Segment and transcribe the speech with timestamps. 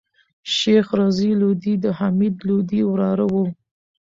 [0.55, 3.45] شېخ رضي لودي دحمید لودي وراره وو.